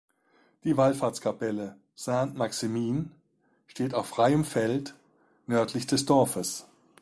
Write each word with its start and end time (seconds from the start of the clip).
Die 0.63 0.77
Wallfahrtskapelle 0.77 1.77
Saint-Maximin 1.93 3.11
steht 3.67 3.93
auf 3.93 4.07
freiem 4.07 4.45
Feld 4.45 4.95
nördlich 5.45 5.85
des 5.85 6.07
Dorfes. 6.07 6.65